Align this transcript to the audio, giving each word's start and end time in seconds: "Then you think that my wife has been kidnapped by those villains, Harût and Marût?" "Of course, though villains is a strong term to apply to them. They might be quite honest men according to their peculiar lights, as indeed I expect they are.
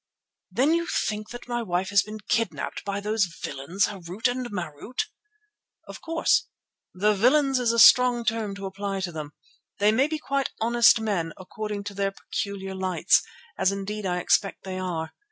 "Then 0.49 0.73
you 0.73 0.87
think 0.87 1.29
that 1.29 1.47
my 1.47 1.61
wife 1.61 1.89
has 1.89 2.01
been 2.01 2.21
kidnapped 2.27 2.83
by 2.83 2.99
those 3.01 3.25
villains, 3.43 3.85
Harût 3.85 4.27
and 4.27 4.47
Marût?" 4.47 5.01
"Of 5.87 6.01
course, 6.01 6.47
though 6.91 7.13
villains 7.13 7.59
is 7.59 7.71
a 7.71 7.77
strong 7.77 8.25
term 8.25 8.55
to 8.55 8.65
apply 8.65 9.01
to 9.01 9.11
them. 9.11 9.33
They 9.77 9.91
might 9.91 10.09
be 10.09 10.17
quite 10.17 10.49
honest 10.59 10.99
men 10.99 11.33
according 11.37 11.83
to 11.83 11.93
their 11.93 12.13
peculiar 12.13 12.73
lights, 12.73 13.21
as 13.59 13.71
indeed 13.71 14.07
I 14.07 14.17
expect 14.17 14.63
they 14.63 14.79
are. 14.79 15.13